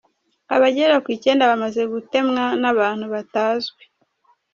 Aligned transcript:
Abagera 0.55 0.95
ku 1.03 1.07
Icyenda 1.15 1.49
bamaze 1.51 1.81
gutemwa 1.93 2.43
n’abantu 2.61 3.05
batazwi 3.13 3.83